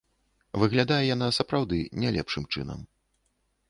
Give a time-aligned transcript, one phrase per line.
[0.63, 2.79] Выглядае яна, сапраўды, не лепшым чынам.